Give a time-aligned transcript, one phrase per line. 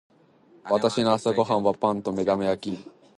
[0.63, 3.01] 私の朝ご飯はパンと目玉焼きだった。